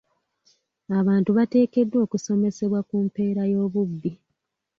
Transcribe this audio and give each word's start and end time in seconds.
Abantu 0.99 1.29
bateekeddwa 1.37 1.97
okusomesebwa 2.05 2.79
ku 2.87 2.95
mpeera 3.05 3.43
y'obubbi. 3.51 4.11